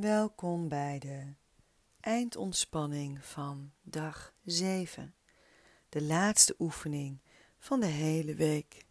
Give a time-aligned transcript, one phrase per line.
[0.00, 1.34] Welkom bij de
[2.00, 5.14] eindontspanning van dag 7,
[5.88, 7.20] de laatste oefening
[7.58, 8.84] van de hele week.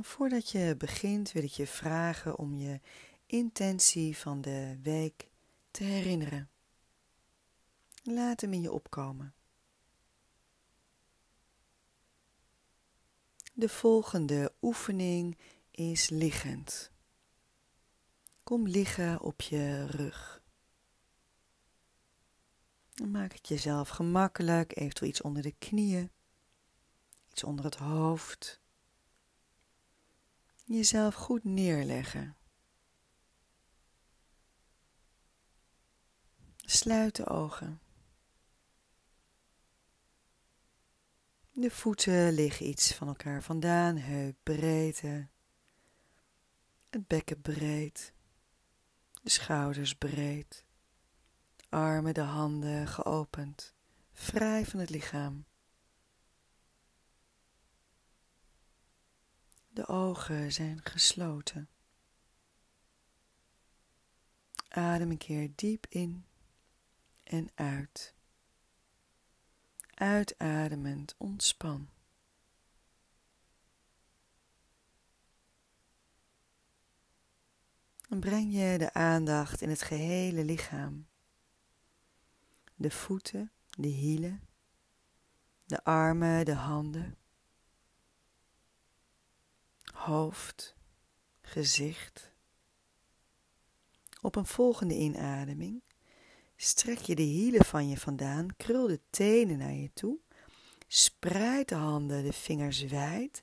[0.00, 2.80] Voordat je begint wil ik je vragen om je
[3.26, 5.28] intentie van de week
[5.70, 6.50] te herinneren.
[8.02, 9.34] Laat hem in je opkomen.
[13.54, 15.38] De volgende oefening
[15.70, 16.96] is liggend.
[18.48, 20.42] Kom liggen op je rug.
[23.06, 26.10] maak het jezelf gemakkelijk, eventueel iets onder de knieën,
[27.30, 28.60] iets onder het hoofd.
[30.64, 32.36] Jezelf goed neerleggen.
[36.56, 37.80] Sluit de ogen.
[41.52, 45.28] De voeten liggen iets van elkaar vandaan, heupbreedte.
[46.90, 48.16] Het bekken breed.
[49.22, 50.64] De schouders breed.
[51.68, 53.74] armen, de handen geopend.
[54.12, 55.44] Vrij van het lichaam.
[59.68, 61.68] De ogen zijn gesloten.
[64.68, 66.26] Adem een keer diep in
[67.22, 68.14] en uit.
[69.94, 71.88] Uitademend ontspan.
[78.08, 81.06] Dan breng je de aandacht in het gehele lichaam.
[82.74, 84.42] De voeten, de hielen,
[85.66, 87.16] de armen, de handen,
[89.92, 90.76] hoofd,
[91.40, 92.32] gezicht.
[94.20, 95.82] Op een volgende inademing
[96.56, 100.18] strek je de hielen van je vandaan, krul de tenen naar je toe,
[100.86, 103.42] spreid de handen, de vingers wijd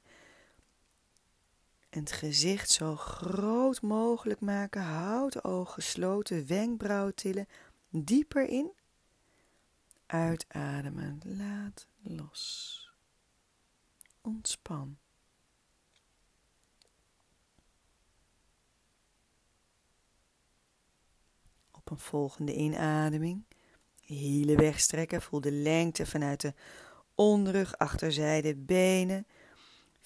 [1.95, 4.81] en het gezicht zo groot mogelijk maken.
[4.81, 7.47] Houd de ogen gesloten, wenkbrauwen tillen,
[7.89, 8.71] dieper in.
[10.05, 12.89] Uitademen, laat los.
[14.21, 14.97] Ontspan.
[21.71, 23.43] Op een volgende inademing,
[24.01, 26.53] hielen wegstrekken, voel de lengte vanuit de
[27.13, 29.27] onderrug, achterzijde, benen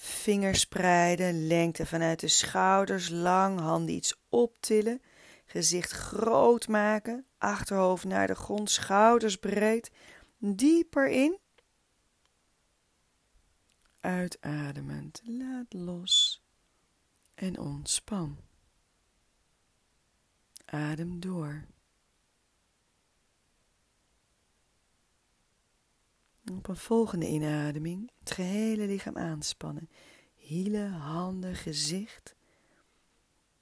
[0.02, 5.02] Vingers spreiden, lengte vanuit de schouders lang, handen iets optillen,
[5.46, 9.92] gezicht groot maken, achterhoofd naar de grond, schouders breed,
[10.38, 11.38] dieper in.
[14.00, 16.44] Uitademend, laat los
[17.36, 18.38] en ontspan.
[20.66, 21.66] Adem door.
[26.58, 29.90] Op een volgende inademing het gehele lichaam aanspannen.
[30.36, 32.36] Hielen, handen, gezicht.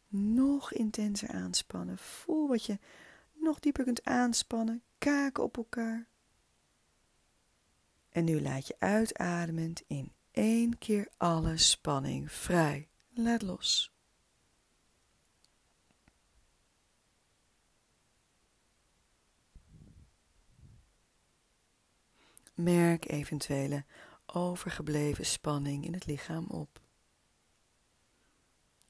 [0.08, 1.98] Nog intenser aanspannen.
[1.98, 2.80] Voel wat je
[3.34, 4.82] nog dieper kunt aanspannen.
[4.98, 6.08] Kaken op elkaar.
[8.10, 12.88] En nu laat je uitademend in één keer alle spanning vrij.
[13.10, 13.97] Laat los.
[22.58, 23.86] Merk eventuele
[24.26, 26.82] overgebleven spanning in het lichaam op.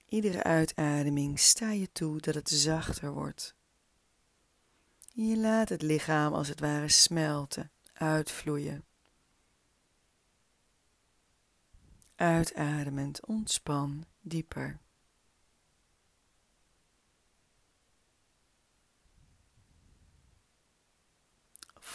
[0.06, 3.56] Iedere uitademing sta je toe dat het zachter wordt.
[5.14, 8.86] Je laat het lichaam als het ware smelten, uitvloeien.
[12.16, 14.80] Uitademend ontspan dieper.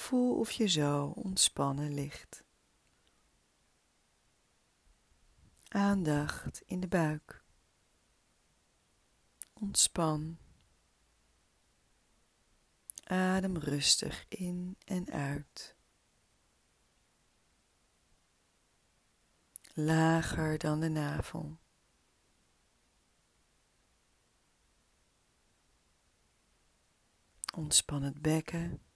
[0.03, 2.45] Voel of je zo ontspannen ligt.
[5.69, 7.45] Aandacht in de buik.
[9.53, 10.39] Ontspan.
[13.05, 15.77] Adem rustig in en uit.
[19.75, 21.59] Lager dan de navel.
[27.55, 28.92] Ontspan het bekken.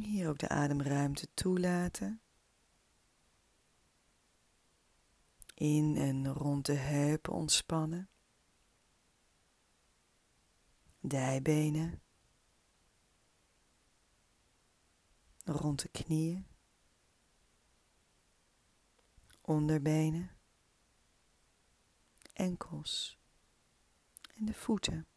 [0.00, 2.20] Hier ook de ademruimte toelaten.
[5.54, 8.08] In en rond de heupen ontspannen.
[11.00, 12.02] Dijbenen.
[15.44, 16.46] Rond de knieën.
[19.40, 20.30] Onderbenen.
[22.32, 23.18] Enkels.
[24.36, 25.11] En de voeten.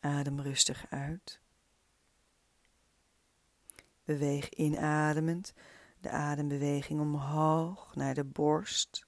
[0.00, 1.40] Adem rustig uit.
[4.04, 5.52] Beweeg inademend
[6.00, 9.06] de adembeweging omhoog naar de borst.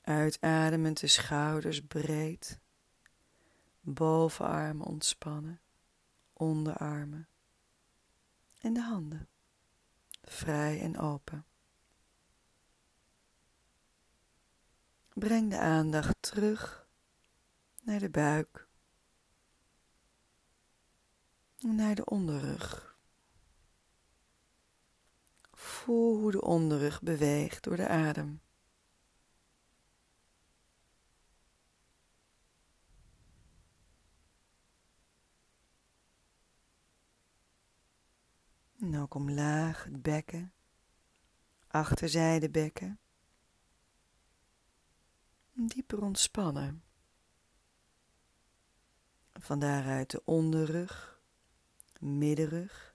[0.00, 2.60] Uitademend de schouders breed.
[3.80, 5.60] Bovenarmen ontspannen,
[6.32, 7.28] onderarmen
[8.58, 9.28] en de handen
[10.22, 11.44] vrij en open.
[15.14, 16.88] Breng de aandacht terug
[17.82, 18.68] naar de buik,
[21.60, 22.96] naar de onderrug.
[25.52, 28.40] Voel hoe de onderrug beweegt door de adem.
[38.80, 40.52] En ook omlaag het bekken,
[41.66, 42.98] achterzijde bekken.
[45.52, 46.82] Dieper ontspannen.
[49.32, 51.09] Van daaruit de onderrug,
[52.00, 52.94] middenrug,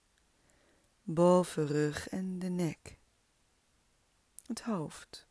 [1.03, 2.99] bovenrug en de nek.
[4.45, 5.27] Het hoofd.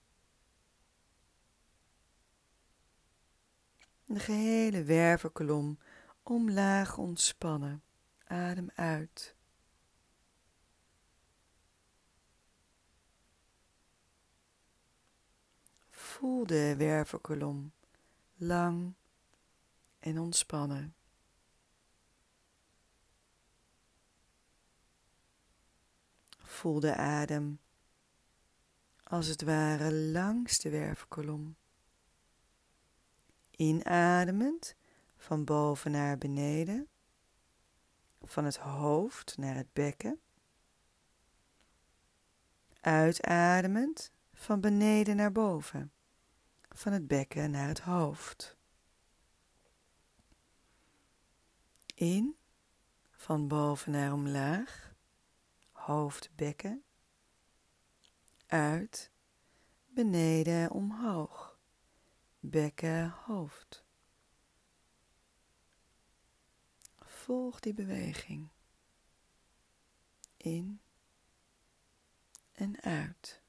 [4.04, 5.78] De gehele wervelkolom
[6.22, 7.82] omlaag ontspannen.
[8.24, 9.34] Adem uit.
[15.90, 17.72] Voel de wervelkolom
[18.34, 18.94] lang
[19.98, 20.94] en ontspannen.
[26.54, 27.58] Voel de adem
[29.02, 31.56] als het ware langs de wervelkolom.
[33.50, 34.74] Inademend
[35.16, 36.88] van boven naar beneden,
[38.22, 40.20] van het hoofd naar het bekken.
[42.80, 45.92] Uitademend van beneden naar boven
[46.68, 48.56] van het bekken naar het hoofd.
[51.94, 52.36] In,
[53.10, 54.93] van boven naar omlaag,
[55.86, 56.84] hoofd, bekken.
[58.46, 59.10] Uit,
[59.86, 61.58] beneden, omhoog,
[62.40, 63.84] bekken, hoofd.
[66.98, 68.48] Volg die beweging.
[70.36, 70.80] In
[72.52, 73.43] en uit.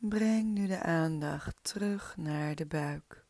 [0.00, 3.26] Breng nu de aandacht terug naar de buik.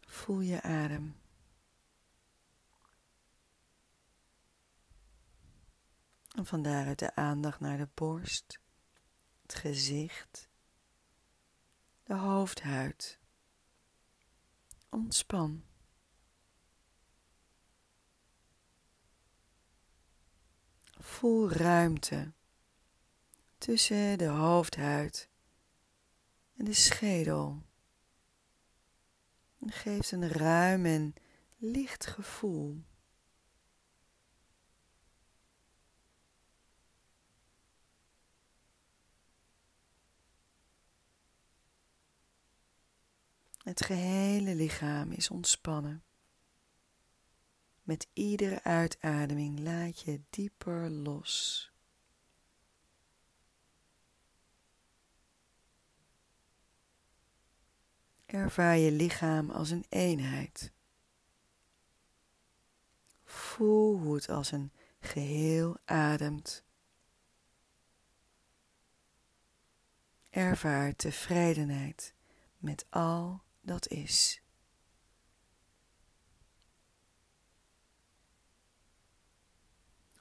[0.00, 1.16] Voel je adem.
[6.34, 8.60] En van daaruit de aandacht naar de borst,
[9.42, 10.48] het gezicht,
[12.02, 13.18] de hoofdhuid.
[14.88, 15.64] Ontspan.
[20.98, 22.32] Voel ruimte
[23.64, 25.28] tussen de hoofdhuid
[26.56, 27.62] en de schedel.
[29.60, 31.14] En geeft een ruim en
[31.56, 32.82] licht gevoel.
[43.62, 46.04] Het gehele lichaam is ontspannen.
[47.82, 51.73] Met iedere uitademing laat je dieper los.
[58.34, 60.72] Ervaar je lichaam als een eenheid.
[63.24, 66.64] Voel hoe het als een geheel ademt.
[70.30, 72.14] Ervaar tevredenheid
[72.58, 74.42] met al dat is.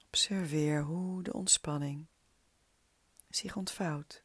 [0.05, 2.07] Observeer hoe de ontspanning
[3.29, 4.22] zich ontvouwt.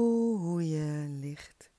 [0.00, 1.70] Hoe je ligt.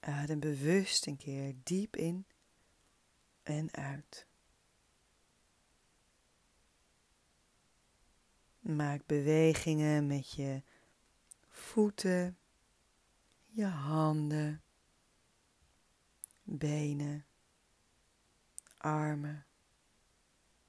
[0.00, 2.26] Adem bewust een keer diep in
[3.42, 4.26] en uit.
[8.60, 10.62] Maak bewegingen met je
[11.48, 12.38] voeten,
[13.48, 14.62] je handen,
[16.42, 17.26] benen,
[18.76, 19.46] armen,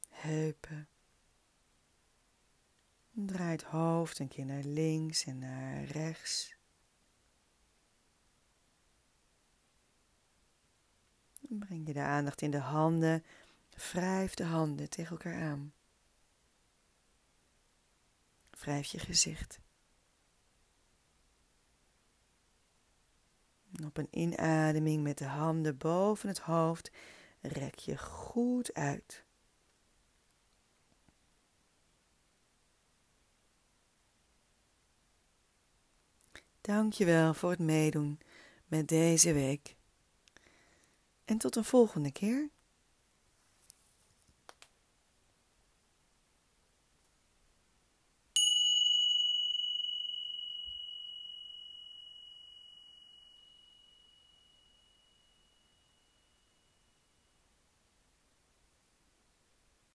[0.10, 0.88] heupen.
[3.16, 6.56] Draai het hoofd een keer naar links en naar rechts.
[11.40, 13.24] Breng je de aandacht in de handen.
[13.70, 15.74] Wrijf de handen tegen elkaar aan.
[18.50, 19.60] Wrijf je gezicht.
[23.78, 26.92] En op een inademing met de handen boven het hoofd
[27.42, 29.24] rek je goed uit.
[36.64, 38.20] Dankjewel voor het meedoen
[38.68, 39.76] met deze week.
[41.26, 42.50] En tot een volgende keer.